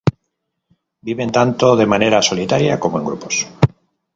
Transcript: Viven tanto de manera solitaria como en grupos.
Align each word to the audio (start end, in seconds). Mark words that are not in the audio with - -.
Viven 1.09 1.31
tanto 1.37 1.67
de 1.79 1.85
manera 1.91 2.23
solitaria 2.29 2.79
como 2.83 2.95
en 2.97 3.05
grupos. 3.09 3.35